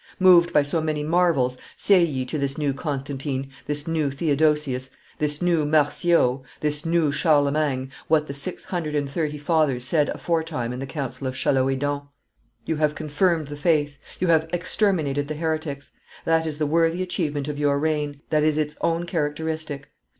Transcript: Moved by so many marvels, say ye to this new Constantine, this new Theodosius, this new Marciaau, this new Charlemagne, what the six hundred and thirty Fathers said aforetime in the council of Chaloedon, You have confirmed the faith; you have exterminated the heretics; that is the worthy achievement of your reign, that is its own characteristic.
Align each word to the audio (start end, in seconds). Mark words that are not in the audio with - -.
Moved 0.19 0.51
by 0.51 0.63
so 0.63 0.81
many 0.81 1.03
marvels, 1.03 1.57
say 1.75 2.03
ye 2.03 2.25
to 2.25 2.39
this 2.39 2.57
new 2.57 2.73
Constantine, 2.73 3.51
this 3.67 3.87
new 3.87 4.09
Theodosius, 4.09 4.89
this 5.19 5.43
new 5.43 5.63
Marciaau, 5.63 6.41
this 6.59 6.83
new 6.87 7.11
Charlemagne, 7.11 7.91
what 8.07 8.25
the 8.25 8.33
six 8.33 8.65
hundred 8.65 8.95
and 8.95 9.07
thirty 9.07 9.37
Fathers 9.37 9.83
said 9.83 10.09
aforetime 10.09 10.73
in 10.73 10.79
the 10.79 10.87
council 10.87 11.27
of 11.27 11.35
Chaloedon, 11.35 12.07
You 12.65 12.77
have 12.77 12.95
confirmed 12.95 13.49
the 13.49 13.55
faith; 13.55 13.99
you 14.19 14.25
have 14.29 14.49
exterminated 14.51 15.27
the 15.27 15.35
heretics; 15.35 15.91
that 16.25 16.47
is 16.47 16.57
the 16.57 16.65
worthy 16.65 17.03
achievement 17.03 17.47
of 17.47 17.59
your 17.59 17.77
reign, 17.79 18.21
that 18.31 18.41
is 18.43 18.57
its 18.57 18.75
own 18.81 19.05
characteristic. 19.05 19.89